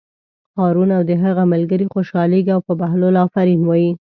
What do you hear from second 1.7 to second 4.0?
خوشحالېږي او په بهلول آفرین وایي.